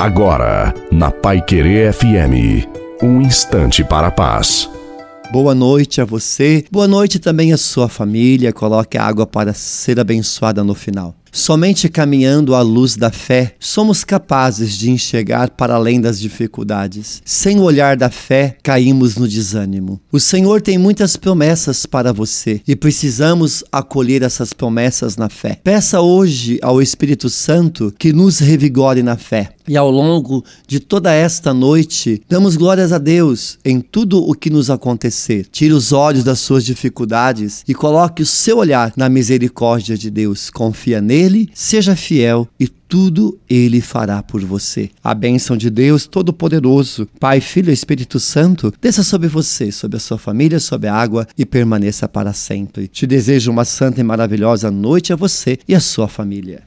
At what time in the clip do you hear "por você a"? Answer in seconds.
44.20-45.14